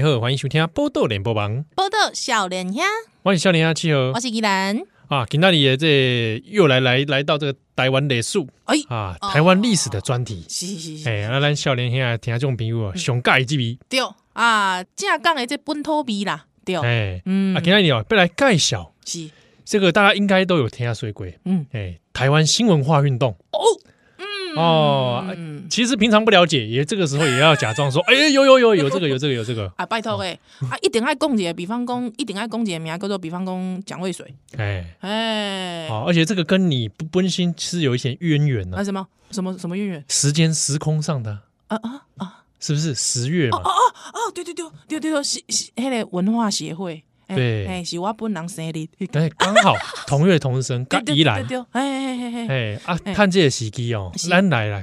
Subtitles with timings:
[0.00, 1.52] 家好，欢迎收听《报道联播网》。
[1.74, 2.82] 报道少年兄，
[3.24, 4.80] 欢迎少年兄七号，我是依兰。
[5.08, 5.26] 啊。
[5.28, 8.38] 今天也这又来来来到这个台湾历史。
[8.66, 10.44] 哎啊，台湾历史的专题。
[10.48, 13.98] 是是是，哎，那咱少年兄听这种朋友啊，上盖之味对
[14.34, 17.56] 啊，正讲的这本土味啦，对，哎，嗯。
[17.56, 19.28] 啊，今天你要来介绍，是。
[19.64, 23.32] 这个大家应该都有听下说过，嗯，哎，台湾新文化运动。
[23.50, 23.87] 哦，嗯
[24.58, 25.66] 哦，嗯。
[25.70, 30.38] 其实平常不了解，也这个时候也要假装说，哎， 有有有有这个有这个有这个，啊，拜托诶，
[30.70, 34.84] 啊，一定爱讲一个，比方讲，一定爱讲一个名叫做，比方讲蒋渭水，哎。
[35.00, 39.06] 哎，好，而且这个跟你不本心是有一些渊源的啊，什么？
[39.30, 40.04] 什么什么渊源？
[40.08, 41.76] 时间时空上的，啊。
[41.76, 42.34] 啊啊！
[42.60, 43.58] 是不是十月嘛？
[43.58, 47.04] 哦哦，对对对对对对，是是迄个文化协会，
[47.36, 47.66] 对。
[47.66, 49.74] 哎，是我本人生日，对，刚好
[50.06, 54.82] 同月同生，刚宜兰，对，哎哎哎哎，哎啊，看这个时机哦，咱来了，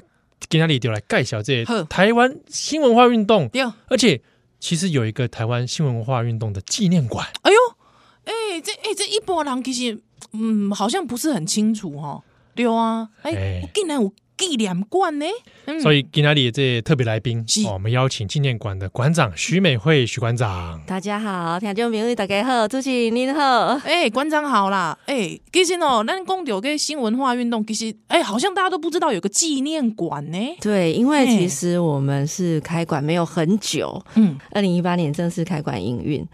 [0.50, 1.84] 今天里就来介绍这好。
[1.84, 4.22] 台湾新文化运动，对，而且
[4.60, 7.58] 其实有一个台湾新文化运动的纪念馆，哎呦，
[8.26, 10.02] 哎这哎这一波人其实
[10.34, 12.22] 嗯好像不是很清楚哈，
[12.56, 15.26] 对啊，哎哎，竟然有纪念馆呢，
[15.82, 20.82] 所以今天里这特别来宾是，我们邀请纪念馆的馆长徐美惠徐馆长。
[20.86, 36.26] 大家好，听众朋友大家好，主持人您好，哎，馆长好啦，哎，其实哦，咱讲到个新文化运动，其实哎，好像大家都不知道有个纪念馆呢，对，因为其实我们是开馆没有很久，嗯，二零一八年正式开馆营运，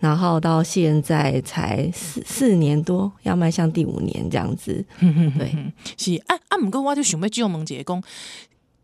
[0.00, 5.54] 然后到现在才四四年多，要迈向第五年这样子，对，
[5.98, 8.02] 是啊啊，不过我就想要就问姐讲，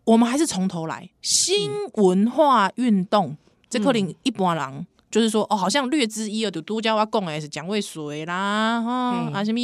[0.04, 3.36] 我们还是从头来，新文化运动，
[3.68, 9.58] 这可能一般人就是说哦，好像略知一二，就都叫我讲的是蒋渭水啦，哈啊什么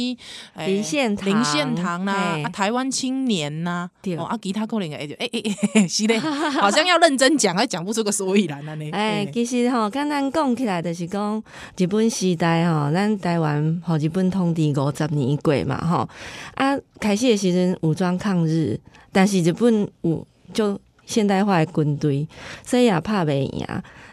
[0.65, 2.13] 林献堂、林献堂啦，
[2.43, 5.29] 啊台湾青年呐，哦啊其他可能哎哎
[5.75, 8.89] 哎，是嘞，好像要认真讲，还讲不出个所以然来呢。
[8.91, 11.43] 哎，其实吼，刚刚讲起来就是讲
[11.77, 16.07] 日本时代吼，咱台湾和日本统治五十年过嘛，吼
[16.55, 18.79] 啊，开始的时阵武装抗日，
[19.11, 22.27] 但是日本有就现代化的军队，
[22.65, 23.65] 所以也拍袂赢。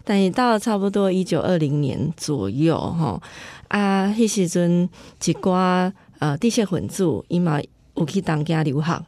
[0.04, 3.22] 但是到了差不多一九二零年左右，吼
[3.68, 4.88] 啊，迄时阵
[5.24, 7.60] 一寡呃地下混子，伊嘛
[7.94, 9.04] 有去东京留学，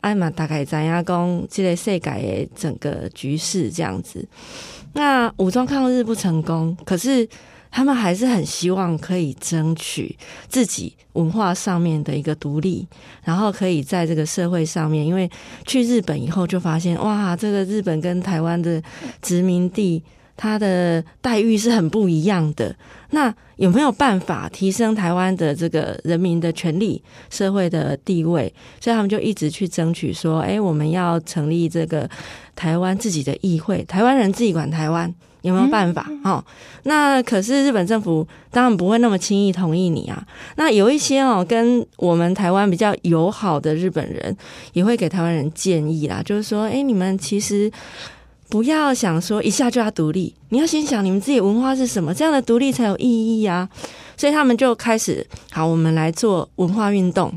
[0.00, 4.26] 啊嘛大概知影讲，即个世界的整个局势这样子。
[4.94, 7.28] 那武装抗日不成功，可是
[7.70, 10.16] 他们还是很希望可以争取
[10.48, 12.86] 自己文化上面的一个独立，
[13.22, 15.30] 然后可以在这个社会上面，因为
[15.66, 18.82] 去日本以后就发现，哇，这个日本跟台湾的
[19.20, 20.02] 殖民地，
[20.36, 22.74] 它的待遇是很不一样的。
[23.10, 28.52] 那有没有办法提升台湾的这个人民的权利、社会的地位？
[28.80, 32.08] 所以他们就一直去争取说，哎，我们要成立这个
[32.54, 35.12] 台湾自己的议会，台湾人自己管台湾。
[35.42, 36.06] 有没有办法？
[36.24, 36.44] 哦，
[36.82, 40.26] 那可是日本政府当然不会那么轻易同意你啊。
[40.56, 44.36] 那有一些哦，跟我们台湾比较友好的日本人，
[44.72, 47.70] 也会给台湾人建议啦，就是说，哎，你们其实
[48.48, 53.06] 不要想说一下就要独立，你要先想你们自己文化是什么，这样的独立才有意
[53.40, 53.68] 义啊。
[54.16, 57.32] 所以他们就开始，好，我们来做文化运动，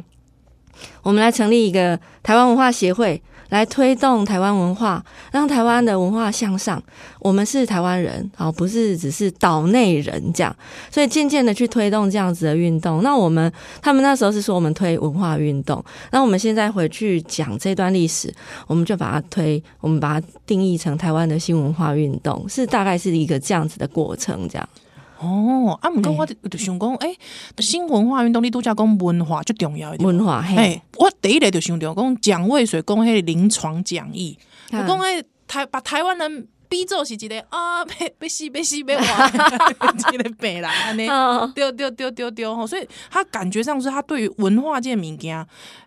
[1.03, 3.21] 我们来成立一个台湾文化协会。
[3.51, 6.81] 来推动台湾文化，让台湾的文化向上。
[7.19, 10.55] 我们是台湾人，好，不是只是岛内人这样。
[10.89, 13.03] 所以渐渐的去推动这样子的运动。
[13.03, 13.51] 那我们
[13.81, 18.33] 他们那时候是说我们推文化运动，那我们现在回去讲这段历史，
[18.67, 24.69] 我们就把它推，我们把它定义成台湾的新文化运动，是大概是一个这样子的过程，这样。
[25.21, 27.17] 哦，啊，毋过我就想讲，诶、欸，
[27.59, 30.07] 新文化运动你都叫讲文化最重要一点。
[30.07, 34.35] 文化，嘿、欸，我第一个就想到讲蒋渭水讲迄个临床讲义，
[34.71, 39.03] 我讲诶台把台湾人逼做是一个啊， 别别死别死别活，
[40.11, 41.05] 一个病啦，安尼，
[41.53, 45.37] 丢丢丢丢丢吼，所以他感觉上是他对于文化这件物件，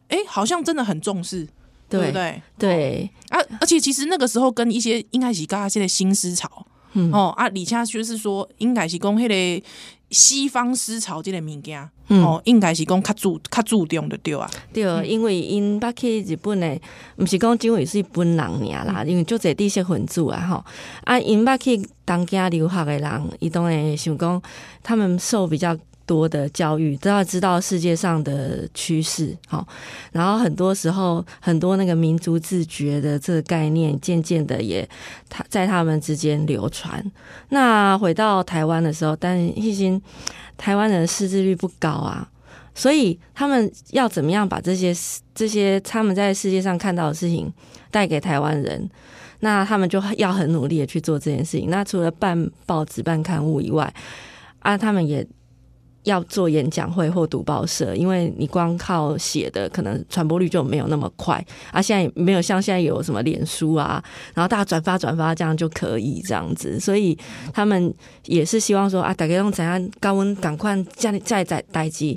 [0.08, 1.44] 诶，好像真的很重视，
[1.88, 2.42] 对，对不对？
[2.56, 6.66] 对，啊，而且其实那个时候跟一些应该是刚刚现在新思潮。
[6.94, 9.67] 嗯、哦啊，而且就是说，应该是讲迄个
[10.11, 14.50] 西方思潮即个物件，嗯、哦，应该是讲较注较注重的对啊。
[14.73, 16.81] 对，因为因捌去日本诶，
[17.17, 20.64] 毋是讲只为是日本人尔啦，嗯、因为就这知识分子啊，吼
[21.05, 24.40] 啊，因捌去东京留学的人，伊当然想讲，
[24.82, 25.76] 他们受比较。
[26.06, 29.66] 多的教育都要知道世界上的趋势，好，
[30.12, 34.88] 然后很多时候很多那个民族自觉的这个概念，渐渐的也
[35.28, 37.04] 他在他们之间流传。
[37.48, 40.00] 那回到台湾的时候，但毕竟
[40.56, 42.28] 台湾人的识字率不高啊，
[42.74, 44.94] 所以他们要怎么样把这些
[45.34, 47.52] 这些他们在世界上看到的事情
[47.90, 48.88] 带给台湾人？
[49.40, 51.68] 那他们就要很努力的去做这件事情。
[51.68, 53.92] 那除了办报纸、办刊物以外，
[54.60, 55.26] 啊，他们也
[56.04, 61.44] 要做演讲会或读报社，因为你光靠写的，可能传播率就没有那么快。
[61.72, 64.02] 啊，现在也没有像现在有什么脸书啊，
[64.34, 66.78] 然后大家转发转发这样就可以这样子。
[66.78, 67.18] 所以
[67.52, 67.92] 他们
[68.26, 72.14] 也是希望说啊，大家拢知影，高温赶快家里在在代志，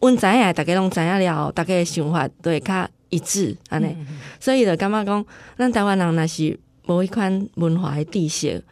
[0.00, 5.26] 温知影，大家拢知影了，大家的想法对较一致安尼，嗯嗯，所以就感觉讲，
[5.58, 8.62] 咱台湾人若是无一款文化的知识，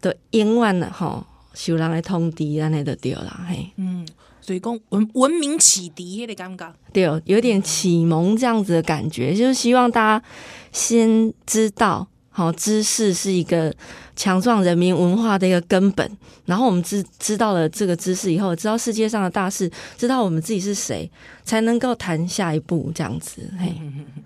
[0.00, 3.70] 就永远吼受人的统治，安尼就对啦嘿。
[3.76, 4.06] 嗯，
[4.40, 10.24] 所以讲文文明启迪迄个感觉，对，有点启蒙这样子的感觉，就是希望大家
[10.72, 12.06] 先知道。
[12.32, 13.74] 好，知识是一个
[14.14, 16.18] 强壮人民文化的一个根本。
[16.46, 21.10] 然后我们知知道了这个知识以后，知道世界上的大事，知道我们自己是谁，
[21.42, 23.52] 才能够谈下一步这样子。
[23.58, 23.74] 嘿，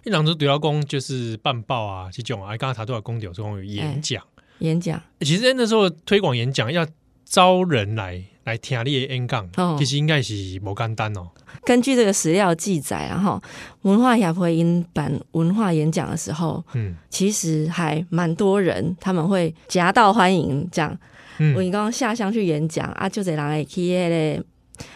[0.05, 4.23] 一两周对老公就是办报啊，这种啊，刚刚他都要公调这种演讲，
[4.59, 5.03] 演讲。
[5.21, 6.87] 其实那时候推广演讲要
[7.25, 11.29] 招人来来听你的演讲，哦、其实应该是无简单哦。
[11.65, 13.41] 根据这个史料记载，然后
[13.83, 20.97] 文化协会因办文化演讲的时候，嗯，其实还蛮多人，他们会夹道欢迎，这样。
[21.39, 24.45] 嗯，我刚刚下乡去演讲啊，就这人会去那个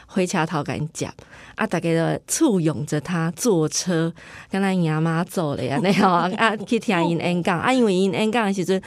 [0.07, 1.13] 火车头跟你讲
[1.55, 4.13] 啊，大家都簇拥着他坐车，
[4.51, 8.81] 跟他爷妈走了呀，那样 啊去听因演讲啊，因为因演讲的时阵，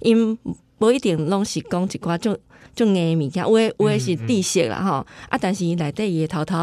[0.00, 0.36] 因
[0.78, 2.36] 不一定拢是讲一寡就
[2.76, 6.56] 就硬物件，有的有的是知识啦吼，啊，但是内底伊偷偷。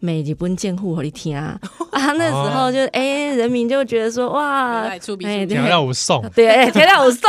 [0.00, 1.58] 美日本政府和你听啊，
[1.90, 7.28] 啊，那时候就哎、欸，人民就觉得说哇，哎，听到我送，对，听到我送，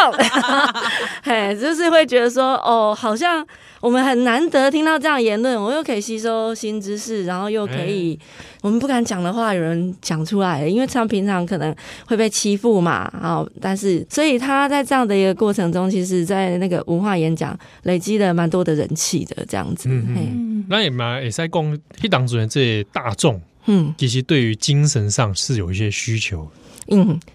[1.25, 3.43] 嘿，就是会觉得说哦，好像
[3.81, 8.19] 我们很难得听到这样言论，我又可以吸收新知识，然后又可以、欸、
[8.61, 22.79] 我们不敢讲的话，有人讲出来，因为他平常可能会被欺负嘛，哦，但是所以他在这样的一个过程中，其实，在那个文化演讲累积了蛮多的人气的，这样子，嗯，那也蛮也在讲，一党主任这。
[22.91, 26.41] 大众，嗯，其实对于精神上是有一些需求。
[26.43, 26.68] 嗯，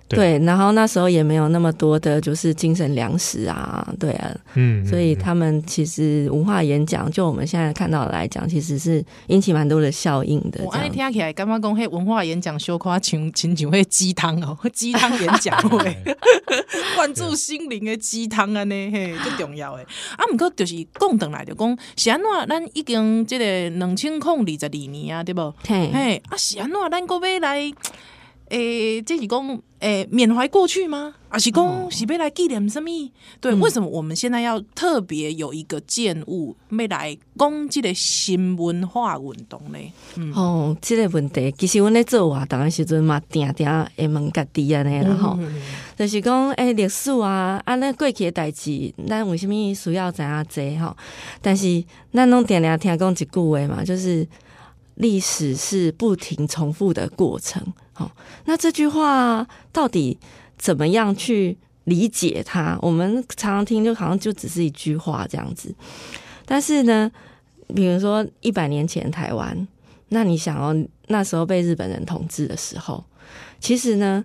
[0.08, 10.60] 对，然后那时候也没有那么多的，就是精神粮食啊，对啊，嗯，所以他们其实文化演讲，就我们现在看到来讲，其实是引起蛮多的效应的。
[10.64, 15.96] 我爱听起来，感觉讲嘿文化演讲，小夸请请请会鸡汤哦， 鸡汤演讲会，
[16.94, 19.82] 灌注心灵的鸡汤啊呢，嘿，最重要诶。
[20.16, 25.52] 啊，不过就是讲等来就讲，是安怎咱已经这个两千零二十二年啊，对不？
[25.66, 27.72] 嘿，嘿，啊，是安怎咱各位来。
[28.54, 31.12] 诶、欸，这是讲诶，缅怀过去吗？
[31.28, 32.88] 啊是讲是要来纪念什么？
[33.40, 39.78] 对，嗯、为什么我们现在要特别有一个建物，要来讲这个新文化运动呢？
[40.14, 45.36] 嗯、哦，这个问题其实我咧做活动的时阵嘛，定定会问家己安尼啦吼，
[45.98, 50.96] 就是讲诶，历史啊，啊，那过去的代志，咱为什么需要知影这吼？
[51.42, 54.24] 但是咱拢定定听讲一句话嘛，就是
[54.94, 57.60] 历史是不停重复的过程。
[57.94, 58.10] 好，
[58.44, 60.18] 那这句话到底
[60.58, 62.76] 怎么样去理解它？
[62.82, 65.74] 我们常常听，就好像就只是一句话这样子。
[66.44, 67.10] 但是呢，
[67.74, 69.66] 比如说一百年前台湾，
[70.08, 73.04] 那你想哦，那时候被日本人统治的时候，
[73.60, 74.24] 其实呢，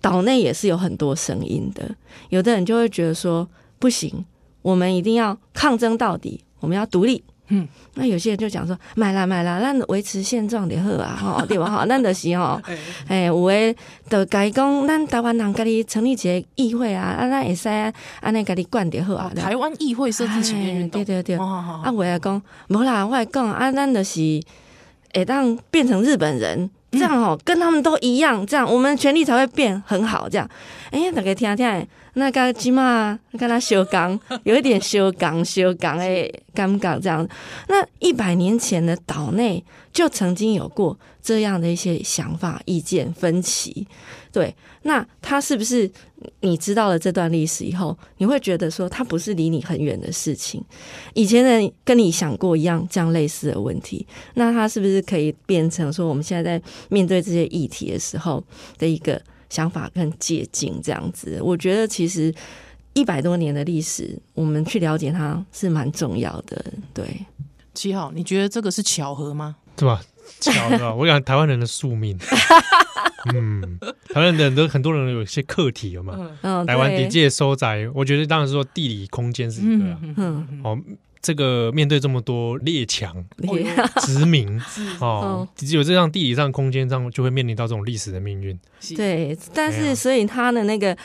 [0.00, 1.96] 岛内也是有很多声音的。
[2.28, 3.48] 有的人就会觉得说，
[3.78, 4.24] 不行，
[4.62, 7.24] 我们一定要抗争到底，我们要独立。
[7.48, 11.70] 嗯，那有些人就讲说，买啦买啦，咱维持现状就好啊， 吼对吧？
[11.70, 12.60] 吼，咱就是吼，
[13.06, 13.74] 哎，有诶，
[14.10, 17.68] 就甲伊讲，咱台湾人家己成立一个议会啊，啊，咱会使
[18.20, 19.30] 安尼家己管就好啊。
[19.34, 24.20] 台湾议会设置请愿运动，对对对，啊，我来讲，无啦，我来讲啊，咱就是
[25.14, 30.48] 会当变成日本人，这样吼，跟他们都一样，这样我们权利才会变很好，这样。
[30.90, 31.86] 哎，大家听听。
[32.18, 37.28] 那个起码跟他修港，有一点修港修港诶，刚刚这样？
[37.68, 43.86] 那一百年前的岛内就曾经有过这样的一些想法、意见分歧。
[44.32, 44.54] 对，
[44.84, 45.90] 那他是不是
[46.40, 50.64] 你知道了这段历史以后，你会觉得说他不是离你很远的事情？
[51.12, 54.06] 以前人跟你想过一样这样类似的问题，
[54.36, 58.42] 那他是不是可以变成说我们现在在面对这些议题的时候
[58.78, 59.20] 的一个？
[59.48, 62.34] 想法更接近这样子，我觉得其实
[62.92, 66.64] 一百多年的历史，我们去了解它是蛮重要的。
[66.92, 67.04] 对，
[67.74, 69.56] 七号，你觉得这个是巧合吗？
[69.76, 70.00] 对吧？
[70.40, 72.18] 巧合，我讲台湾人的宿命。
[73.34, 73.78] 嗯，
[74.14, 76.30] 台湾人都很多人有一些课题了嘛。
[76.42, 79.84] 嗯，台湾地界收窄，我觉得当然是说地理空间是一个。
[79.84, 80.60] 嗯嗯。
[80.62, 80.78] 哦，
[81.20, 83.24] 这个面对这么多列强
[84.02, 84.60] 殖民
[85.00, 88.58] 哦，只 有这样地理上空间上就会面临到这种历史的命运。
[88.96, 90.96] 对，但是所以他的那个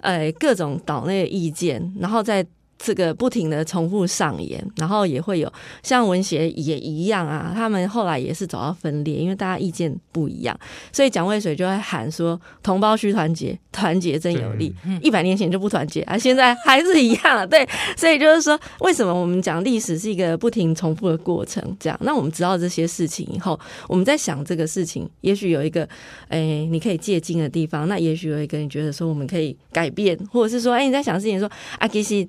[0.00, 2.46] 呃各种岛内的意见，然后在。
[2.82, 10.58] 这个不停的重复上演，然后也会有像文学也一样啊，他们后来也是走到分裂，因为大家意见不一样，
[10.90, 17.46] 所以蒋渭水就会喊说：“同胞需团结，团结真有力。”一百年前就不团结啊，现在还是一样。
[17.46, 21.62] 对，所以就是说，为什么我们讲历史是一个不停重复的过程？
[21.78, 25.86] 这样，那我们知道这些事情以后，我们在想这个事情，也许有一个
[26.28, 32.26] 哎，你可以借鉴的地方，那也许有一个你觉得说我们可以改变，或者是说，哎，你在想事情说啊，其实。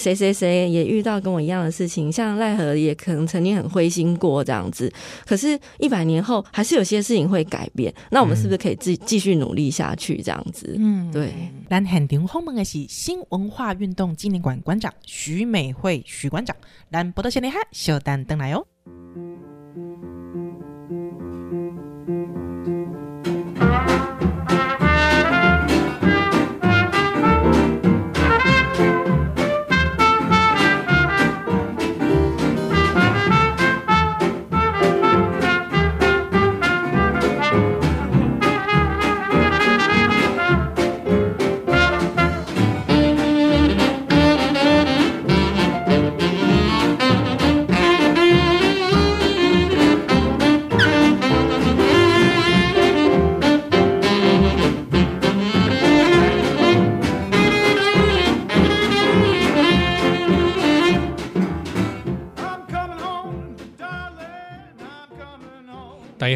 [0.00, 4.90] 谁谁谁也遇到跟我一样的事情，像奈何也可能曾经很灰心过这样子，
[5.26, 7.92] 可是，一百年后还是有些事情会改变。
[8.10, 10.74] 那我们是不是可以继继续努力下去这样子？
[10.78, 11.32] 嗯，对。
[11.68, 16.56] 咱现场访问的是新文化运动纪念馆馆长徐美惠徐馆长，
[16.90, 18.66] 咱不得先厉害，小丹登来哦。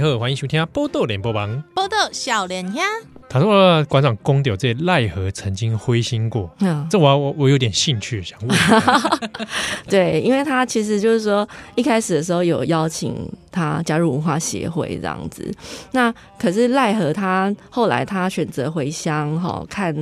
[0.00, 1.48] 家好，欢迎收听《波豆联播网》。
[1.72, 2.80] 报道少年兄，
[3.28, 8.58] 他说馆长公掉这奈何曾经灰心过，嗯，这我我我有点兴趣想问。
[9.88, 13.14] 对，因为他其实就是说一开始的时候有邀请
[13.52, 15.48] 他加入文化协会这样子，
[15.92, 19.94] 那可是奈何他后来他选择回乡哈看。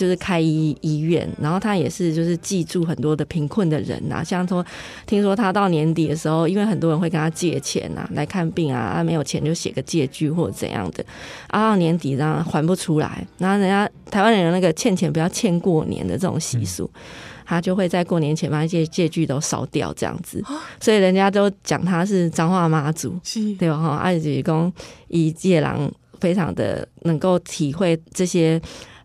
[0.00, 4.64] 就是开医医院，然后他也是就是记住很多的贫困的人呐、啊，像说
[5.04, 11.04] 听说他到年底的时候，因为很多人会跟他借钱呐、啊，来看病啊，他没有钱就写个借据或者怎样的，
[11.48, 17.00] 啊到年底然后还不出来，然后人家台湾人有那个欠钱不要欠过年的这种习俗，嗯、
[17.44, 20.42] 他就会在过年前把借借据都烧掉这样子，
[20.80, 23.14] 所以人家都讲他是脏话妈祖，
[23.58, 23.76] 对吧？
[23.76, 24.72] 哈，而且公
[25.08, 28.58] 一借郎非常的能够体会这些。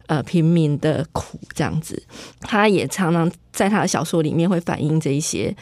[0.07, 2.01] 呃，平民的苦这样子，
[2.41, 5.55] 他也常常在他的小说里面会反映这一些，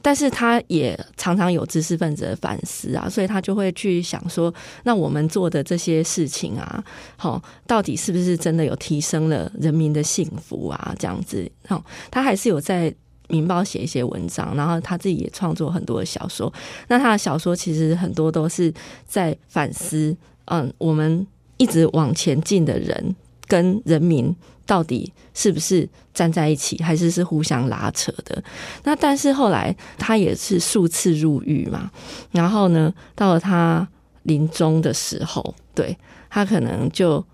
[0.00, 6.84] 但是他也常常有知识分子的反思啊，所以他就会去想说，那我们做的这些事情啊，
[7.16, 10.94] 好，到底是不是真的有提升了人民的幸福啊？
[10.96, 12.88] 这样子，好，他还是有在
[13.26, 16.52] 《民报》写一些文章，然后他自己也创作很多的小说。
[16.86, 18.72] 那他的小说其实很多都是
[19.08, 21.26] 在反思，嗯，我们
[21.56, 23.16] 一直往前进的人。
[23.48, 24.34] 跟人民
[24.66, 28.42] 到底是不是站在一起，还是是互相拉扯的？
[28.84, 31.90] 那但是后来他也是数次入狱嘛，
[32.30, 33.88] 然后呢，到了他
[34.24, 35.96] 临终的时候，对，
[36.28, 37.24] 他可能就，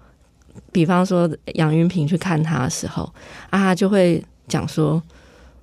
[0.71, 3.13] 比方说杨云平去看他的时候，
[3.51, 5.03] 啊，就会讲说，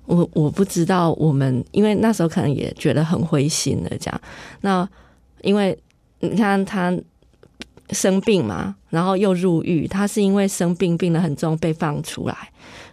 [0.04, 4.20] 我我不知道我们，因为那时候可能也觉得很灰心的这样。
[4.60, 4.86] 那
[5.40, 5.76] 因为
[6.20, 6.94] 你看他。
[7.90, 9.86] 生病嘛，然后又入狱。
[9.86, 12.36] 他是因为生病，病得很重，被放出来。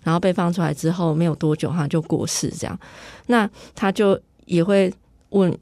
[0.04, 2.50] 然后被放出来之后，没有多久他就过世。
[2.50, 2.80] 这样，
[3.28, 4.92] 那他就也会
[5.30, 5.56] 问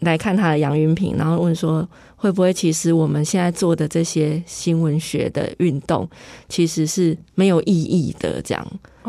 [0.00, 6.08] 来看他的杨云平，然后问说，会不会其实我们现在做的这些新闻学的运动，
[6.48, 8.40] 其实是没有意义的？
[8.42, 8.66] 这样，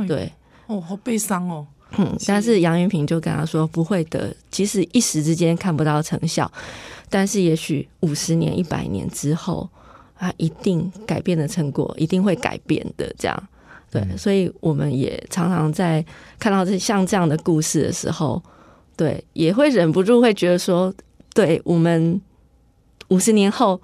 [0.07, 0.31] 对，
[0.67, 1.65] 哦，好悲伤哦。
[1.97, 6.51] 嗯，但是杨云平就跟他说，不会的，即使一时之间看不到成效。
[7.09, 9.69] 但是，也许五十年、一百年之后，
[10.17, 13.09] 啊，一定改变的成果一定会改变的。
[13.17, 13.43] 这样，
[13.89, 16.05] 对，所以我们也常常在
[16.37, 18.43] 看到这像这样的故事的时候，
[18.97, 20.93] 对，也会忍不住会觉得说，
[21.33, 22.19] 对我们
[23.07, 23.81] 五十年后、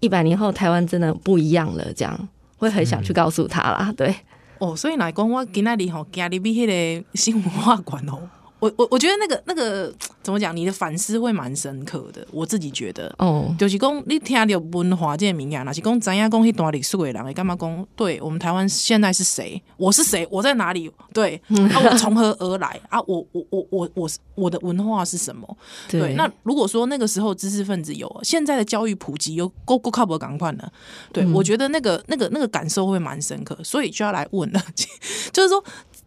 [0.00, 1.92] 一百年后，台湾真的不一样了。
[1.92, 3.92] 这样，会很想去告诉他啦。
[3.94, 4.14] 对，
[4.58, 8.28] 哦，所以来讲，我今仔日吼，今日比迄个新文化馆哦。
[8.66, 9.92] 我我我觉得那个那个
[10.22, 10.54] 怎么讲？
[10.56, 12.26] 你的反思会蛮深刻的。
[12.32, 17.86] 我自己觉得，哦，就是讲你听到文化这名言，那是讲怎样讲一段历史的人，你干嘛讲？
[17.94, 19.62] 对我们台湾现在是谁？
[19.76, 20.26] 我是谁？
[20.30, 20.90] 我在哪里？
[21.12, 22.80] 对， 啊，我从何而来？
[22.88, 25.56] 啊，我我我我我我的文化是什么？
[25.88, 30.68] 对，对，那如果说那个时候知识分子有现在的教育普及有够够靠谱赶快呢？
[31.12, 34.60] 对，嗯，我觉得那个那个那个感受会蛮深刻，所以就要来问了，
[35.32, 35.62] 就是说。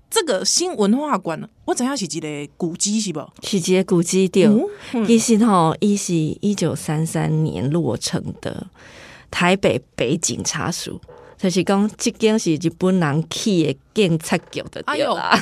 [0.10, 3.20] 这个新文化馆，我知影是一个古迹，是不？
[3.44, 4.50] 是一个古迹，对。
[5.06, 8.68] 其实吼，伊是一九三三年落成的
[9.30, 11.00] 台北北警察署，
[11.38, 15.40] 就是讲这间是日本人起的警察局的对啦。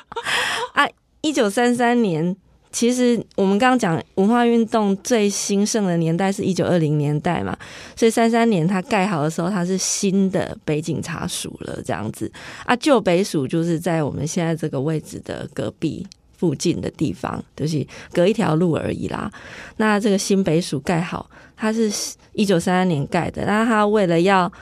[0.72, 0.88] 啊，
[1.20, 2.36] 一九三三年。
[2.78, 7.58] 其实我们刚刚讲文化运动最兴盛的年代是一九二零年代嘛，
[7.96, 12.30] 所以三三年它盖好的时候，它是新的北警察署了，这样子
[12.64, 16.06] 啊，旧北署就是在我们现在这个位置的隔壁
[16.36, 19.28] 附近的地方，就是隔一条路而已啦。
[19.78, 21.90] 那这个新北署盖好，它是
[22.32, 24.52] 一九三三年盖的，那它为了要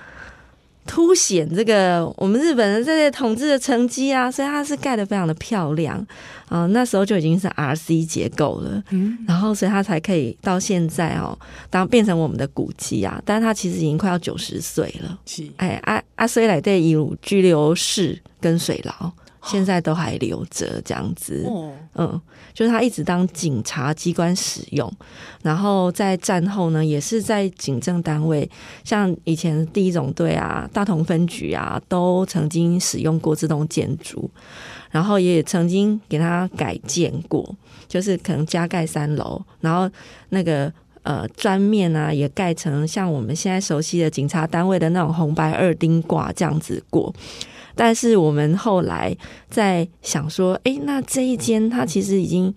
[0.86, 5.98] 凸显这个我们日本人这些统治的成绩啊，所以它是盖的非常的漂亮
[6.48, 6.68] 啊、呃。
[6.68, 11.38] 那时候就已经是 RC 结构了，嗯，然后所以它才可以到现在哦，
[11.68, 13.20] 当变成我们的古迹啊。
[13.24, 19.12] 但是它其实已经快要九十岁了，是哎啊啊，所以来对有拘留室跟水牢。
[19.46, 21.46] 现在都还留着这样子，
[21.94, 22.20] 嗯，
[22.52, 24.92] 就是他一直当警察机关使用，
[25.42, 28.48] 然后在战后呢，也是在警政单位，
[28.82, 34.28] 像以前第一总队啊、大同分局啊，都曾经使用过这栋建筑，
[34.90, 37.54] 然后也曾经给他改建过，
[37.86, 39.88] 就是可能加盖三楼，然后
[40.30, 40.72] 那个
[41.02, 47.14] 呃砖面啊，也盖成像我们现在熟悉的警察单位的那种红白二丁挂这样子过。
[47.76, 49.16] 但是我们后来
[49.48, 52.52] 在想说，哎，那这一间它其实已经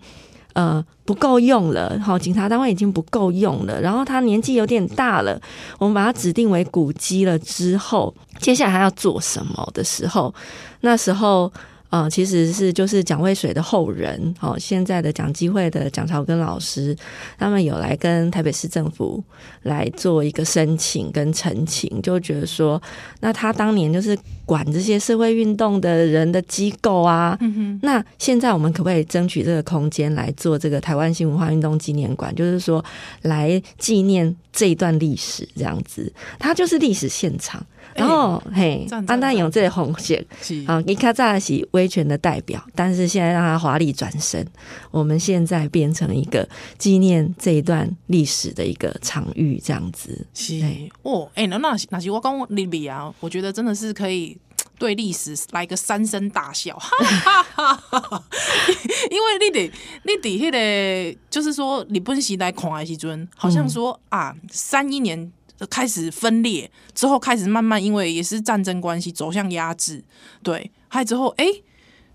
[0.54, 5.40] 呃不够用了，好，警察单位已经不够用了，然后他年纪有点大了，
[5.78, 10.34] 我们把它指定为古迹了之后，接下来还要做什么的时候，
[10.80, 11.52] 那时候。
[11.90, 16.96] 呃，其实是就是蒋渭水的后人，哦，现在的蒋基会的蒋朝根老师，
[17.36, 19.22] 他们有来跟台北市政府
[19.62, 22.80] 来做一个申请跟陈情，就觉得说，
[23.18, 24.16] 那他当年就是
[24.46, 27.36] 管这些社会运动的人的机构啊，
[27.82, 32.32] 那现在我们可不可以争取这个空间来做这个台湾新文化运动纪念馆？
[32.34, 32.84] 就是说，
[33.22, 37.66] 来纪念这一段历史，这样子，它就是历史现场。
[37.94, 40.24] 然后，欸、嘿，安娜用这个红线
[40.66, 44.46] 啊，你看这是威权的代表，但是现在让他华丽转身，
[44.90, 46.48] 我们现在变成一个
[46.78, 50.26] 纪念这一段历史的一个场域，这样子。
[50.32, 50.60] 是
[51.02, 54.36] 哦，哎、欸，那那那是我讲丽丽啊，我觉得真的是可以
[54.78, 58.24] 对历史来个三声大笑，哈哈哈哈哈！
[59.10, 59.72] 因为你得
[60.04, 60.50] 你得那
[61.12, 65.32] 个，就是说日本时代看的时阵，好像说、嗯、啊，三一年。
[65.66, 70.02] 开始分裂之后，开始慢慢因为也是战争关系走向压制，
[70.42, 71.64] 对，还之后哎、欸，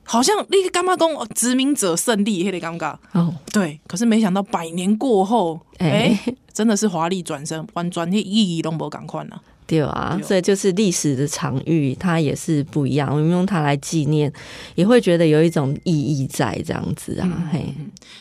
[0.03, 9.41] 好像那个干嘛讲殖民者胜利，嘿，的尴尬哦，对，可是没想到百年过后，哎、欸，真的是华丽转身，完全意义都没赶快了。
[9.67, 13.09] 对啊，所以就是历史的场域，它也是不一样。
[13.09, 14.31] 我们用它来纪念，
[14.75, 17.25] 也会觉得有一种意义在这样子啊。
[17.25, 17.73] 嗯、嘿，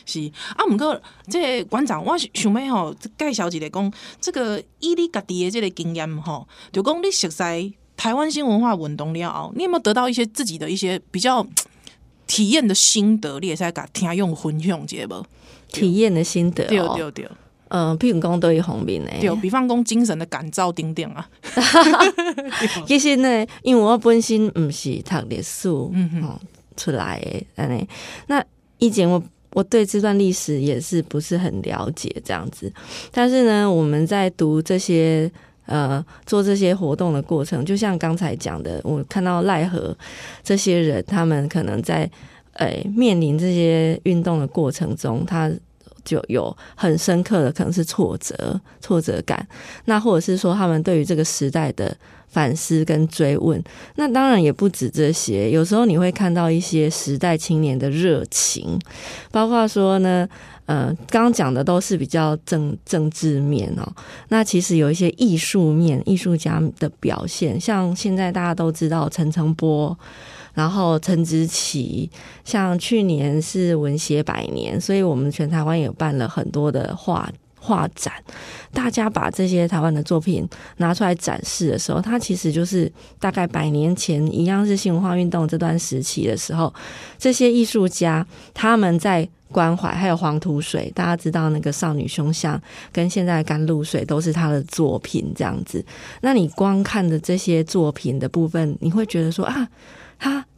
[0.05, 11.45] 是啊，不过这个馆长，我想要吼介绍一个讲，这个以你家己的这个经验吼，就讲你熟悉台湾新文化运动了后，你有没有得到一些自己的一些比较
[12.25, 13.39] 体验的心得？
[13.39, 15.23] 你也在甲听用分享一下无？
[15.71, 17.29] 体验的心得、哦，对对对。
[17.77, 21.27] 嗯，譬如讲对于方面呢，对，比方讲精神的感召等等啊。
[22.87, 26.39] 其实呢，因为我本身不是读历史，嗯哼，
[26.77, 27.19] 出来
[27.57, 27.87] 的，
[28.27, 28.41] 那
[28.77, 32.71] 以前我我对这段历史也是不是很了解这样子。
[33.11, 35.29] 但是呢，我们在读这些
[35.65, 39.93] 呃做这些活动的过程，就像刚才讲的，我看到赖何
[40.41, 42.09] 这些人，他们可能在
[42.53, 45.51] 呃面临这些运动的过程中，他。
[46.05, 49.45] 就有很深刻的可能是挫折、挫折感，
[49.85, 51.93] 那或者是说他们对于这个时代的
[52.29, 53.61] 反思跟追问，
[53.95, 55.49] 那当然也不止这些。
[55.49, 58.79] 有时候你会看到一些时代青年的热情，
[59.31, 60.27] 包括说呢，
[60.65, 63.91] 呃，刚刚讲的都是比较政政治面哦。
[64.29, 69.97] 那其实有一些艺术面，艺术家的表现，像现在大家都知道陈澄波。
[70.55, 72.09] 然后陈植棋，
[72.43, 78.13] 像去年是文协百年，所以我们全台湾也办了很多的画画展。
[78.71, 86.73] 大家把这些台湾的作品拿出来展示的时候，它其实就是大概百年前一样是新文化运动这段时期的时候，
[87.17, 92.61] 这些艺术家他们在关怀，还有黄土水，大家知道那个少女胸像
[92.93, 95.83] 跟现在甘露水都是他的作品这样子。
[96.21, 99.67] 那你光看的这些作品的部分，你会觉得说啊。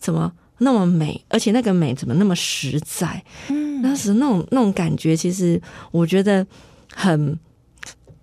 [0.07, 1.21] 它怎么那么美？
[1.27, 3.21] 而且那个美怎么那么实在？
[3.49, 6.47] 嗯，当时那种那种感觉，其实我觉得
[6.93, 7.37] 很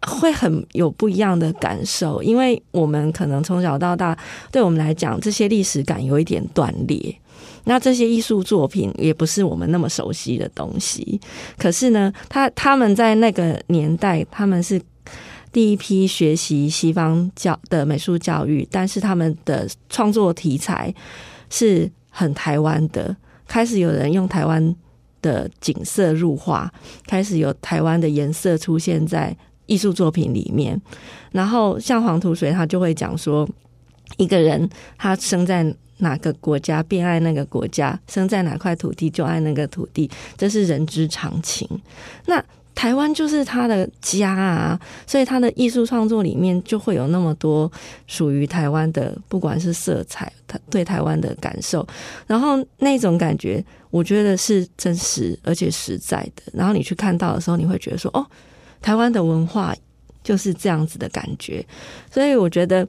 [0.01, 4.19] 会很有不一样的感受，因为我们可能从小到大，
[4.51, 7.15] 对我们来讲，这些历史感有一点断裂。
[7.65, 11.21] 那这些艺术作品也不是我们那么熟悉的东西。
[11.59, 14.81] 可是呢，他他们在那个年代，他们是
[15.53, 20.93] 第一批学习西方教的美术教育，但是他们的创作题材
[21.55, 23.17] 是很台湾的。
[23.47, 24.75] 开始有人用台湾
[25.23, 26.69] 的景色入画，
[27.07, 29.37] 开始有台湾的颜色出现在
[29.67, 30.81] 艺术作品里面。
[31.31, 33.49] 然后像黄土水，他就会讲说，
[34.17, 41.69] 一个人他生在哪个国家，便爱那个国家；生在哪块土地，就爱那个土地，这是人之常情。
[42.27, 42.43] 那
[42.75, 47.71] 台湾就是他的家啊，所以他的艺术创作里面就会有那么多
[48.09, 51.87] 属于台湾的，不管是色彩，他对台湾的感受，
[52.27, 56.43] 然后那种感觉，我觉得是真实而且实在的。
[56.53, 58.27] 然后你去看到的时候，你会觉得说，哦，
[58.83, 59.73] 台湾的文化
[60.25, 61.65] 就是这样子的感觉。
[62.11, 62.87] 所以我觉得，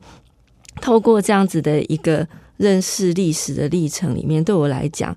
[0.81, 5.15] 透过这样子的一个认识历史的历程里面，对我来讲，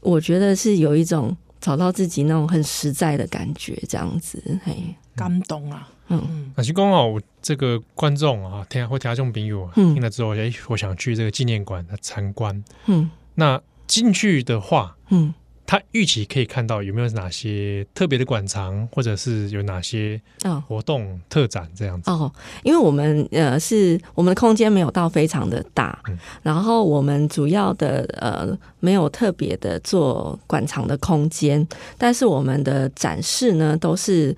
[0.00, 1.34] 我觉得是有一种。
[1.62, 7.06] 找到自己那种很实在的感觉，这样子，嘿，感动啊，嗯，那是刚好
[7.40, 15.32] 这个观众啊，听或听众朋友听了之后，哎，我想去这个纪念馆的参观，嗯，那进去的话，嗯。
[15.66, 20.20] 他预期可以看到有没有哪些特别的馆藏，或者是有哪些
[20.66, 22.32] 活动特展这样子哦，哦。
[22.62, 34.36] 因为我们呃是我们的空间没有到非常的大，嗯、然后我们主要的呃没有特别的做馆藏的空间，但是我们的展示呢都是。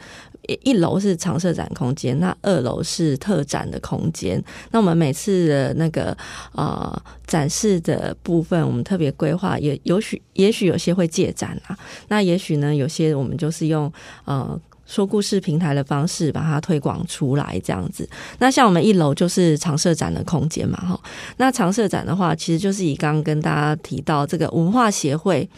[0.62, 4.42] 一楼是常设展空间，那二楼是特展的空间。
[4.70, 6.16] 那我们每次的那个
[6.52, 11.78] 呃展示的部分，我们特别规划，也也许也许有些会借展啊。
[12.08, 13.90] 那也许呢，有些我们就是用
[14.24, 18.08] 呃说故事平台的方式把它推广出来，这样子。
[18.38, 21.00] 那像我们一楼就是常设展的空间嘛，哈。
[21.38, 25.48] 那常设展的话，其实就是以刚刚跟大家提到这个文化协会。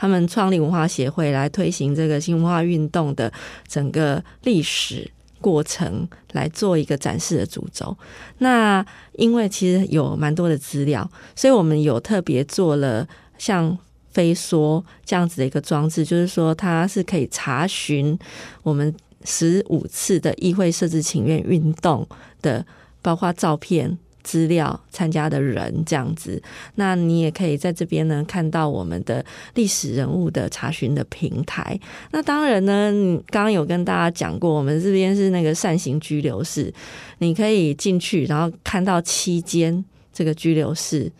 [0.00, 3.30] 他们创立文化协会来推行这个新文化运动的
[3.68, 5.10] 整个历史
[5.42, 7.94] 过程，来做一个展示的主轴。
[8.38, 8.82] 那
[9.12, 13.76] 因为其实有蛮多的资料，所以我们有特别做了像
[14.10, 18.18] 飞梭这样子的一个装置，就是说它是可以查询
[18.62, 22.08] 我们十五次的议会设置请愿运动
[22.40, 22.64] 的，
[23.02, 23.98] 包括照片。
[24.22, 26.42] 资料参加的人这样子，
[26.74, 31.78] 那你也可以在这边呢看到我们的历史人物的查询的平台。
[32.12, 36.72] 那当然呢，你刚刚有跟大家讲过，我们这边是那个扇形居留室，
[37.18, 41.10] 你可以进去，然后看到七间这个居留室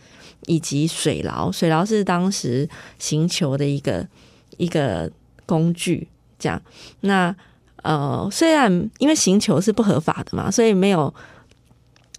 [0.47, 1.51] 以及水牢。
[1.51, 4.07] 水牢是当时行求的一个
[4.57, 5.11] 一个
[5.47, 6.07] 工具，
[6.39, 6.61] 这样。
[7.01, 7.35] 那
[7.83, 11.13] 呃，虽然因为行求是不合法的嘛，所以没有。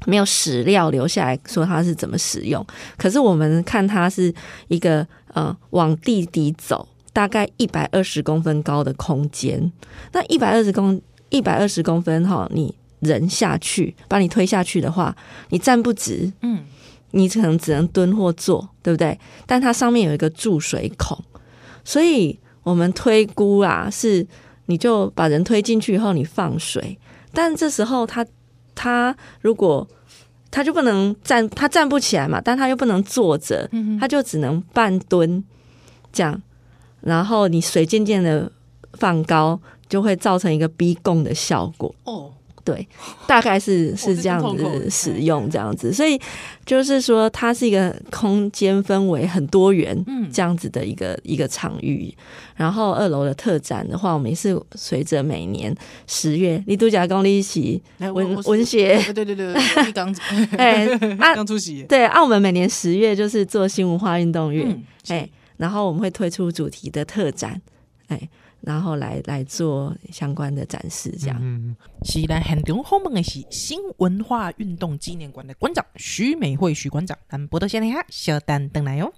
[0.08, 2.66] 没有史料留下来说它是怎么使用，
[2.98, 4.34] 可是我们看它是
[4.68, 9.72] 一个呃往地底走，大概一百二十公分高的空间。
[10.12, 15.16] 那一百二十公一百二十公分哈，你人下去把你推下去的话，
[15.50, 16.64] 你站不直，嗯，
[17.12, 19.20] 你可能只能蹲或坐，对不对？
[19.46, 21.16] 但它上面有一个注水孔，
[21.84, 24.26] 所以我们推估啊，是
[24.66, 26.98] 你就把人推进去以后，你放水，
[27.32, 28.26] 但这时候它。
[28.82, 29.88] 他如果
[30.50, 35.44] 他就不能站，他站不起来嘛，但他又不能坐着，他就只能半蹲
[36.12, 36.42] 这样，
[37.02, 38.52] 然后你水渐渐的
[38.94, 41.94] 放高，就会造成一个逼供的效果。
[42.06, 42.34] 哦。
[42.64, 42.88] 对，
[43.28, 46.20] 大概是是这样子使用这样子，所以
[46.66, 50.30] 就是说它是一个空间氛围很多元，嗯。
[50.32, 52.14] 这样子的一个、嗯、一个场域。
[52.56, 55.76] 然后二楼的特展的话，我们也是随着每年
[56.08, 59.54] 十月，你度假公一起文文学，对对对，
[59.94, 60.16] 刚
[60.58, 60.88] 哎
[61.36, 64.64] 刚出席，对，澳门每年十月就是做新文化运动月，
[65.10, 67.62] 哎、嗯，然后我们会推出主题的特展，
[68.08, 68.30] 哎。
[68.62, 71.38] 然后来来做相关的展示，这样。
[71.42, 79.12] 嗯，是咱现场访问的是新文化运动纪念馆的馆长徐美惠徐馆长，咱不多闲聊，小等等来哟。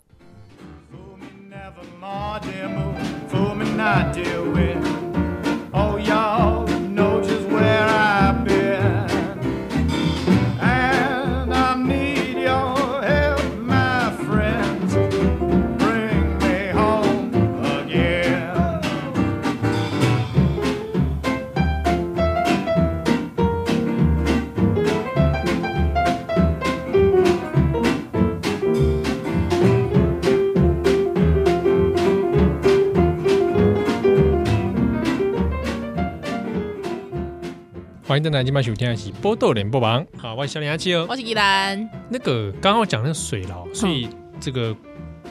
[38.34, 40.04] 登来今晚收听的是《波豆联播网》。
[40.18, 41.88] 好，我是小林阿七哦，我是依兰。
[42.10, 44.76] 那个刚刚我讲那个水牢，所以这个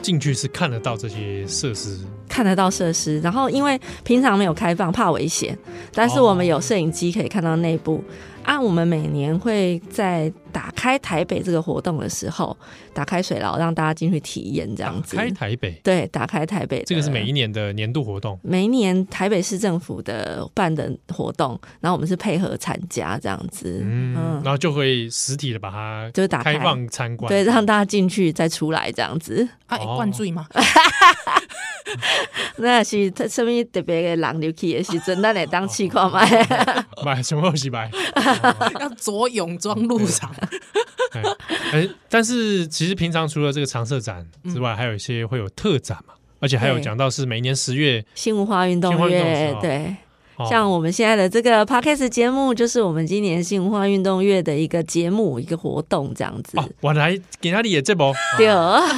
[0.01, 3.19] 进去是看得到这些设施，看得到设施。
[3.19, 5.57] 然后因为平常没有开放，怕危险，
[5.93, 8.01] 但是我们有摄影机可以看到内部。
[8.43, 12.55] 啊，我们每年会在打开台北这个活动的时候，
[12.93, 15.15] 打开水牢让大家进去体验这样子。
[15.15, 18.37] 打开台北，对，打开台北，这个是每一年的年度活动。
[18.43, 29.47] 每一年台北市政府的办的活动，然后我们是配合参加这样子，嗯，嗯然后就会实体的把它就打开开放参观，对，让大家进去再出来这样子。
[29.67, 30.47] 啊，灌醉吗？
[32.57, 36.27] 那是特什么特别的人流去的时阵，咱来当试看买，
[37.03, 37.89] 买什么东西买？
[38.79, 40.33] 要着泳装入场。
[41.71, 49.95] 哎，但是其实平常除了这个常设展之外，还有一些会有特展嘛，而且还有讲到是每年十月新文化运动月，对。
[50.49, 56.57] 像我们现在的这个 podcast 节目，就是我们今年新文化运动月的一个节目，一个活动这样子。
[56.57, 58.47] 哦，我来给他的这波，对，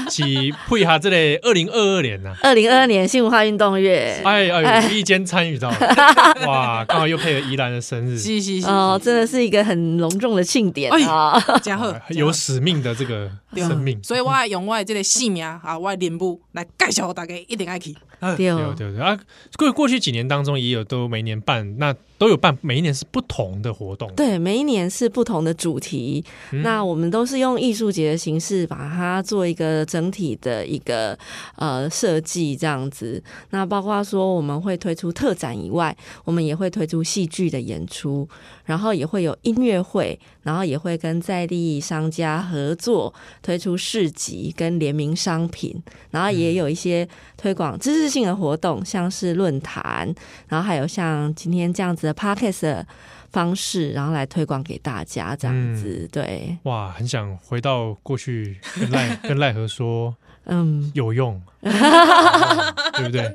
[0.10, 0.24] 是
[0.68, 5.70] 配合这类二零二二年呐，二零二二年新文化运动月，哎哎，无意间参与到，
[6.48, 17.96] 哇，刚好又配合宜兰的生日，是是是，哦，真的是一个很隆重的庆典啊，嘉贺有使命的这个生命，所以我要用我的这个姓名啊，我的脸部来介绍大家，一定爱去。
[18.20, 19.20] 对对对啊，
[19.58, 24.10] 过过去几年当中也有都每年办，那都有办，每一年是不同的活动。
[24.16, 26.24] 对，每一年是不同的主题。
[26.52, 31.18] 嗯、那我们都是用艺术节的形式把它做一个整体的一个
[31.58, 33.22] 呃设计，这样子。
[33.50, 38.28] 那包括说我们会推出特展以外，我们也会推出戏剧的演出，
[38.64, 45.76] 然后也会有音乐会，然后也会跟在地商家合作推出市集跟联名商品，
[46.12, 50.14] 然后也有一些推广知识性的活动，像是论坛，
[50.48, 52.88] 然后还有像今天这样子的 podcast 的
[53.32, 56.04] 方式，然后来推广给大家这样子。
[56.04, 60.16] 嗯、对，哇，很想回到过去跟赖跟赖和说，
[60.46, 63.34] 嗯，有用， 对不对？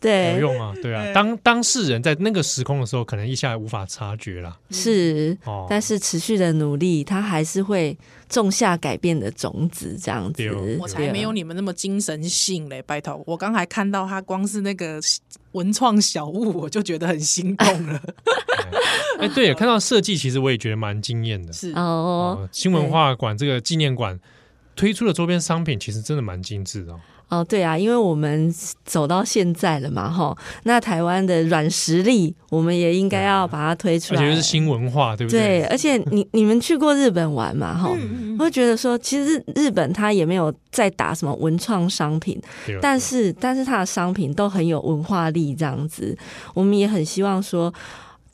[0.00, 1.12] 对，有用啊，对啊。
[1.12, 4.56] 当当事人在那个时空的时候，可能一下无法察觉啦。
[4.70, 7.96] 是，哦、但是持续的努力，他还是会
[8.28, 10.78] 种下改变的种子，这样子。
[10.80, 13.22] 我才没有你们那么精神性嘞，拜托。
[13.26, 14.98] 我刚才看到他光是那个
[15.52, 18.00] 文创小物，我就觉得很心动了。
[19.18, 21.52] 哎， 对，看到设计，其实我也觉得蛮惊艳的。
[21.52, 24.18] 是哦，新文化馆这个纪念馆
[24.74, 26.94] 推出的周边商品，其实真的蛮精致的。
[27.30, 28.52] 哦，对啊，因为我们
[28.84, 34.20] 走到现在了嘛，哈，那台湾的软实力，我们也应该要把它推出来。
[34.20, 35.40] 而且是新文化，对不对？
[35.40, 37.88] 对，而且你 你们去过日本玩嘛，哈，
[38.38, 42.40] 我会觉得说，其实日本它也没有在打什么文创商品，
[42.82, 46.16] 但是但是它的商品都很有文化力，这样子，
[46.52, 47.72] 我们也很希望说，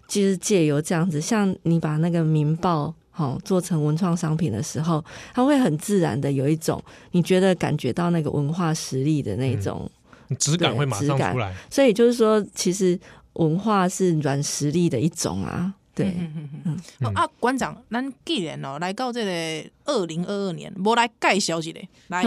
[0.08, 2.94] 就是借由这样子，像你把那个民报。
[3.18, 5.02] 好，做成文创商品的时候，
[5.32, 6.78] 它会很自然的有一种
[7.12, 9.90] 你觉得感觉到那个文化实力的那种
[10.38, 11.54] 质、嗯、感会马上出来。
[11.70, 13.00] 所以就是说，其实
[13.32, 15.72] 文化是软实力的一种啊。
[15.94, 17.14] 对，嗯嗯嗯。
[17.14, 21.72] 啊，馆长，咱既然哦来到这个二零二二年，我来介绍一下，
[22.08, 22.22] 来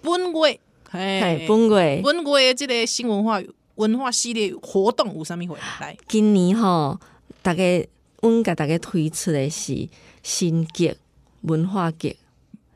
[0.00, 0.60] 本月，
[0.90, 3.40] 嘿，本月，本月这个新文化
[3.76, 5.96] 文化系列活动有啥物会来？
[6.08, 6.98] 今年哈，
[7.40, 7.86] 大概。
[8.22, 9.88] 阮给大家推出的是
[10.22, 10.94] 新剧
[11.42, 12.16] 文化剧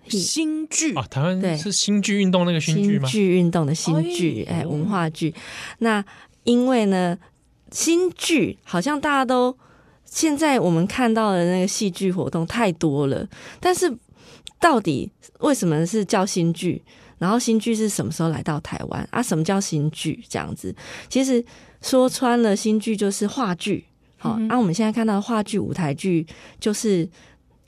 [0.08, 3.08] 新剧啊，台湾是新剧运动那个新剧吗？
[3.08, 5.34] 新剧运动的新剧，哎，文化剧。
[5.78, 6.04] 那
[6.44, 7.18] 因为呢，
[7.72, 9.56] 新剧好像大家都
[10.04, 13.28] 现在我们看到的那个戏剧活动太多了，
[13.58, 13.92] 但是
[14.60, 16.82] 到底为什么是叫新剧？
[17.18, 19.20] 然后新剧是什么时候来到台湾啊？
[19.22, 20.22] 什么叫新剧？
[20.28, 20.72] 这样子，
[21.08, 21.44] 其实
[21.82, 23.86] 说穿了，新剧就是话剧。
[24.26, 26.26] 好，那、嗯啊、我们现在看到的话剧、舞台剧，
[26.58, 27.08] 就是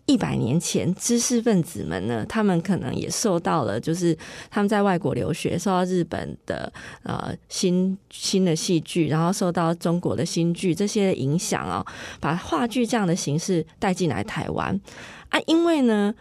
[0.07, 4.16] 一百年前知识分子们呢，他们可能也受到了，就是
[4.51, 14.81] 他们在外国留学，受到日本的呃新新的戏剧，然后受到中国的新剧这些影响啊、哦，把话剧这样的形式带进来台湾。
[15.29, 16.14] 啊，因为呢，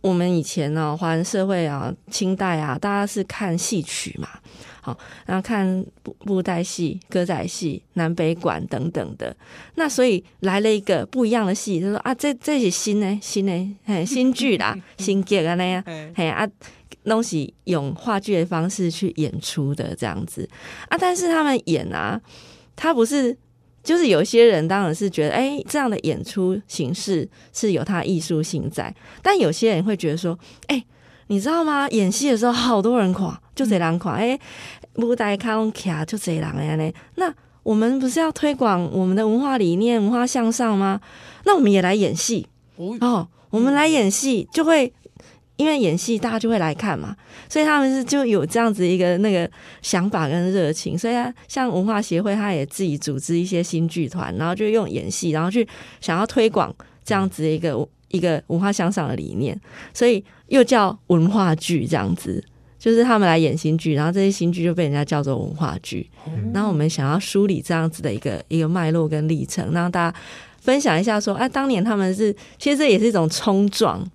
[0.00, 4.28] 我们以前呢、哦，华人社会啊，清代啊，大家是看戏曲嘛。
[4.80, 9.36] 好，然后看布布袋戏、歌仔戏、南北管等等的，
[9.74, 13.52] 那所以来了一个不一样的戏，就说啊，这这是新的新的
[13.84, 15.82] 嘿新剧啦， 新剧啊那样，
[16.14, 16.48] 嘿啊，
[17.02, 20.48] 东西用话剧的方式去演出的这样子
[20.88, 22.20] 啊，但是他们演啊，
[22.76, 23.36] 他不是，
[23.86, 30.84] 就是有些人当然是觉得，哎，这样的演出形式是有它艺术性在，但有些人会觉得说，哎。
[31.28, 31.88] 你知道吗？
[31.88, 34.38] 演戏的时候，好多人垮，就这人垮，哎，
[34.94, 36.92] 舞台看卡就这人呀呢。
[37.16, 41.00] 那我们不是要推广我们的文化理念、文化向上吗？
[41.44, 42.46] 那我们也来演戏
[43.00, 43.26] 哦。
[43.50, 44.92] 我们来演戏，就会
[45.56, 47.16] 因为演戏大家就会来看嘛，
[47.48, 55.66] 所以他们是就有这样子一个那个想法跟热情，所以啊，像文化协会，他也自己组织一些新剧团，然后就用演戏，然后去
[56.00, 59.58] 想要推广这样子一个一个文化向上的理念，
[59.94, 62.44] 所以又叫文化剧这样子，
[62.78, 66.06] 就是他们来演新剧，然后这些新剧就被人家叫做文化剧。
[66.52, 70.18] 然后我们想要梳理这样子的一个一个脉络跟历程，让大家
[70.60, 74.06] 分享一下说，哎，当年他们是其实这也是一种冲撞。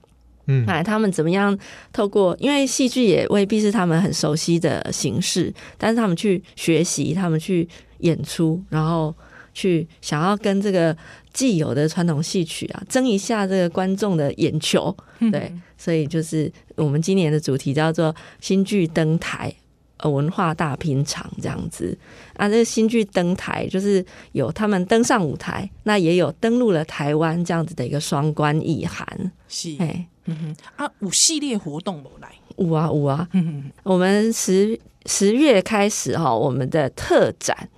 [0.47, 1.57] 嗯，哎，他们怎么样
[1.93, 2.35] 透过？
[2.39, 7.67] 因为戏剧也未必是他们很熟悉的形式，但是他们去学习，他们去
[7.99, 9.13] 演出，然后
[9.53, 10.95] 去想要跟这个
[11.31, 14.95] 既有的传统戏曲啊争一下这个观众的眼球。
[15.31, 19.53] 对，所以就是我们今年的主题叫做“新剧登台”。
[20.01, 21.97] 呃，文化大拼场这样子。
[22.35, 29.31] 啊，这个新剧登台就是有他们登上舞台，那也有登陆了台湾这样子的一个双关意涵。
[29.47, 37.69] 是，哎，嗯哼，啊，五系列活动来，五啊五啊，嗯，我们十十月开始哈，我们的特展。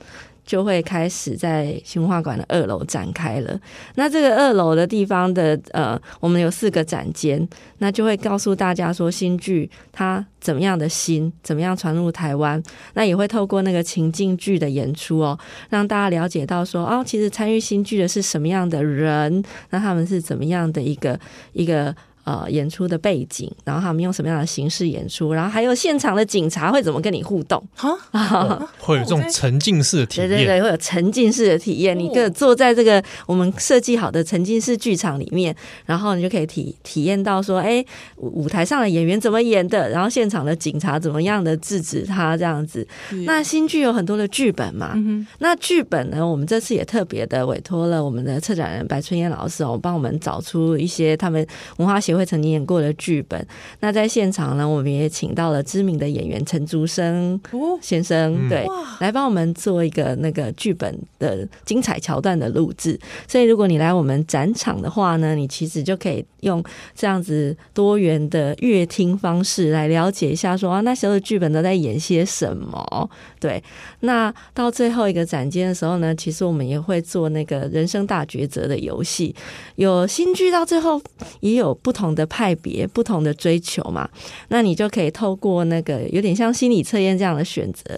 [0.46, 3.60] 就会开始在新文化馆的二楼展开了。
[3.96, 12.62] 那这个二楼的地方的呃，我们有四个展间，那就会告诉大家说新剧它怎么样的新，怎么样传入台湾。
[12.94, 15.38] 那也会透过那个情境剧的演出哦，
[15.70, 21.20] 让大家了解到说哦，其实参与新剧的是什么样的人，那他们是怎么样的一个
[21.54, 21.96] 一个。
[22.26, 27.62] 呃，演出的背景，然后他们用什么样的形式演出，然后还有现场的警察会怎么跟你互动？
[27.76, 31.94] 哈、哦， 会有这种沉浸式的体验，对对对，会有沉浸式的体验。
[31.98, 35.54] 哦、你可以坐在这个我们设计好的沉浸式剧场里面，
[35.86, 37.84] 然后你就可以体体验到说，哎，
[38.16, 42.88] 舞台上的演员怎么演的，然后现场的警察怎么样的制止他这样子。
[43.26, 52.13] 那新剧有很多的剧本嘛，嗯、那剧本呢，我们这次也特别的委托了我们的策展人白春燕老师哦，帮我们找出一些他们文化协。
[52.16, 53.46] 会曾经演过的剧本，
[53.80, 57.40] 那在现场呢，我们也请到了知名的演员陈竹生
[57.82, 58.68] 先生，哦、对，
[59.00, 63.00] 来帮我们做一个那个剧本的精彩桥段的录制。
[63.28, 66.64] 所以，如果你来我们展场的话呢，你其实就可以用
[66.96, 73.10] 这样子多元的乐听方式来了解一下说，说啊，那时候的剧本都在演些什么？
[73.40, 73.62] 对，
[74.02, 79.36] 那到最后一个展间的时候呢，其实我们也会做那个人生大抉择的游戏，
[79.78, 81.02] 有新剧到最后
[81.40, 82.03] 也有不同。
[82.04, 84.10] 不同的派别，不同的追求嘛，
[84.50, 87.98] 那你就可以透过那个有点像心理测验这样的选择，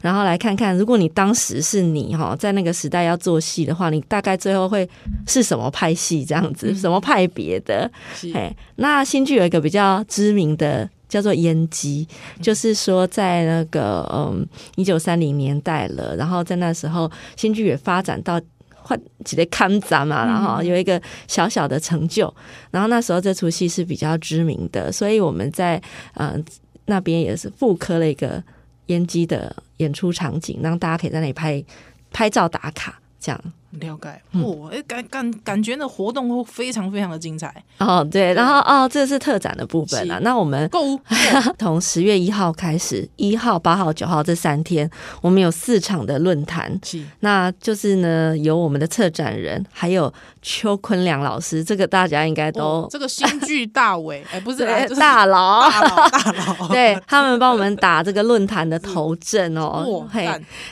[0.00, 4.88] 然后来看看，如果你当时是你哈，在那个时代要做戏的话，你大概最后会
[5.28, 7.88] 是什么派系这样子，嗯、什么派别的？
[8.16, 12.08] 是哎，那新剧有一个比较知名的叫做烟机，
[12.42, 18.40] 就是说在那个嗯一九三零年代了，然后在那时候新剧也发展到。
[18.86, 22.32] 换几个看展嘛，然后有一个小小的成就，
[22.70, 26.36] 然后那时候这出戏是比较知名的，所以我们在呃
[26.84, 28.42] 那边也是复刻了一个
[28.86, 31.64] 烟机的演出场景，让大家可以在那里拍
[32.12, 33.40] 拍照打卡，这样。
[33.80, 38.06] 了解，哦，哎，感感感觉那活动会非常非常的精彩哦。
[38.08, 40.18] 对，然后哦，这是特展的部分啊。
[40.22, 41.00] 那我们购物
[41.58, 44.88] 从十月一号开始，一号、八号、九号这三天，
[45.20, 46.78] 我们有四场的论坛。
[46.84, 60.06] 是，那就是呢，有我们的策展人，还有邱坤良老师，这个大家应该都这个新剧大伟，哎，不是大佬， 大佬， 大佬，对他们帮我们打这个论坛的头阵哦。
[60.12, 60.28] 嘿，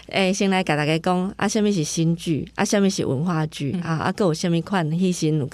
[0.08, 2.91] 哎，先来给大家讲啊，下面是新剧啊，下面。
[2.92, 5.48] 是文化剧啊，啊，各有虾米款戏型，有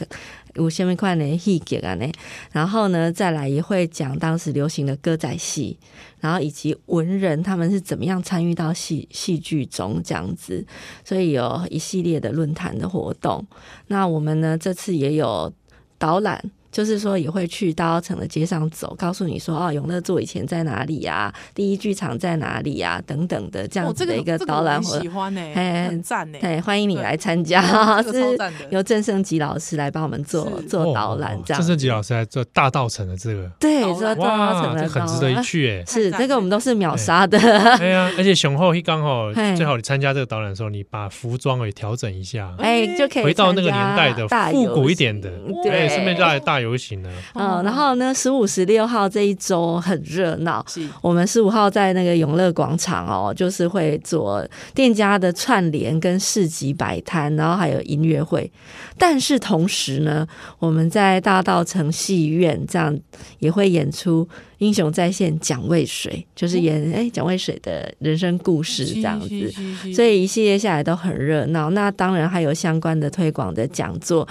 [0.54, 2.10] 有虾米款的戏剧啊呢？
[2.50, 5.78] 然后呢，再来也会讲当时流行的歌仔戏，
[6.20, 10.66] 然后以及文人他们是怎么样参与到戏戏剧中这样子，
[11.04, 13.46] 所以有一系列的论坛的活动。
[13.86, 15.52] 那我们呢，这次也有
[15.96, 16.42] 导览。
[16.70, 21.32] 就是说也会去大稻城的街上走，告诉你说哦，永乐座以前在哪里呀？
[21.54, 23.02] 第一剧场在哪里呀？
[23.06, 26.38] 等等的这样子的一个导览活动，喜欢呢，很赞呢。
[26.40, 27.62] 对，欢迎你来参加，
[28.02, 28.22] 是
[28.70, 31.60] 由郑胜吉老师来帮我们做做导览，这样。
[31.60, 35.84] 郑胜吉老师来做大稻城的这个，对，做大稻城的，很值得一去诶。
[35.86, 37.38] 是这个我们都是秒杀的。
[37.78, 45.30] 对啊，而且雄厚一刚好，最好你参加这个导览的时候，你把服装也调整一下，哎，就可以回到那个年代的复古一点的，
[45.62, 47.08] 对，顺便就来大游行呢。
[47.34, 50.64] 嗯，然后呢，十五、十六号这一周很热闹。
[51.00, 54.44] 我们十五号在那个永乐广场哦，就是会做
[54.74, 58.50] 店家的串联跟市集摆摊，然后还有音乐会。
[58.98, 60.26] 但是同时呢，
[60.58, 62.98] 我们在大道城戏院这样
[63.38, 64.24] 也会演出
[64.58, 69.52] 《英雄再现蒋渭水》，就是演哎蒋渭水的人生故事这样子。
[69.94, 71.70] 所以一系列下来都很热闹。
[71.70, 74.26] 那当然还有相关的推广的讲座，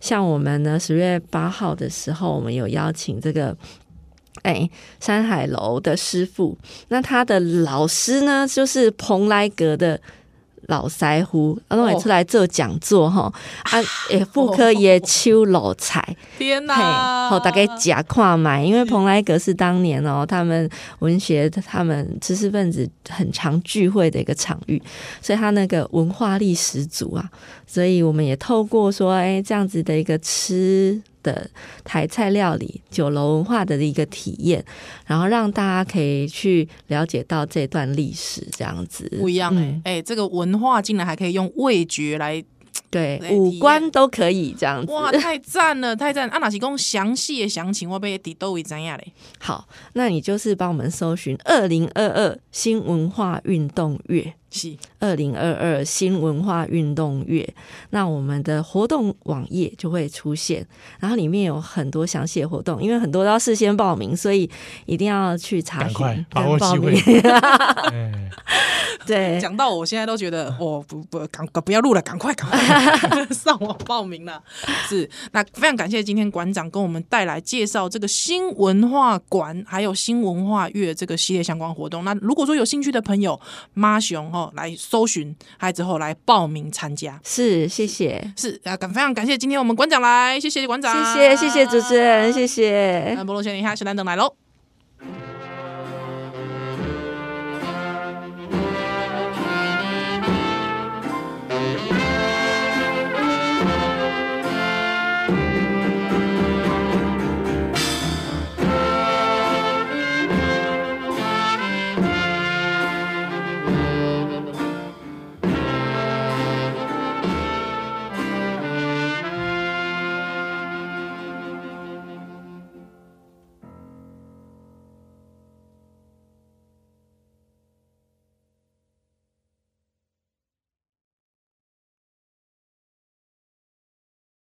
[0.00, 3.56] 像我们呢十月八号的时候，我们有邀请这个
[4.42, 4.68] 哎，
[5.00, 6.56] 山海楼的师傅，
[6.88, 10.00] 那他的老师呢，就是蓬莱阁的。
[10.70, 13.30] 老师傅，啊，拢会出来做讲座哈，
[13.64, 24.80] 啊，诶，妇科也秋老菜，天哪，好，大概假跨买，因为蓬莱阁是当年哦，他们文学、他们知识分子很常聚会的一个场域，
[25.20, 27.28] 所以他那个文化力十足啊，
[27.66, 31.02] 所以我们也透过说，哎，这样子的一个吃。
[31.22, 31.50] 的
[31.84, 34.64] 台菜料理、酒楼文化的一个体验，
[35.06, 42.44] 然后让大家可以去了解到这段历史，这样子不一样哎、欸、哎、嗯欸，这个文化竟然还可以用味觉来。
[42.90, 46.28] 对，五官都可以这样子，哇，太赞了， 太赞！
[46.30, 49.12] 啊，哪是讲详细的详情，我被底都会怎样嘞？
[49.38, 54.76] 好，那你就是帮我们搜寻二零二二新文化运动月，是。
[54.98, 57.54] 二零二二新文化运动月，
[57.90, 60.66] 那我们的活动网页就会出现，
[60.98, 64.50] 然后里面有很多详细的活动，因为很多都要事先报名，所以
[64.84, 67.00] 一定要去查询跟报名。
[69.06, 74.42] 对， 讲到我现在都觉得，我不不赶不要录了，赶快赶快 上网报名了。
[74.88, 82.04] 是，那非常感谢今天馆长跟我们带来介绍这个新文化馆还有新文化月这个系列相关活动。
[82.04, 83.40] 那如果说有兴趣的朋友，
[83.74, 87.20] 马上哈来搜寻，还之后来报名参加。
[87.24, 88.32] 是，谢谢。
[88.36, 93.14] 是啊，感非常感谢今天我们馆长来，谢谢馆长，谢谢谢谢主持人，谢谢。
[93.16, 94.39] 那波罗先生，你好，小兰等来喽。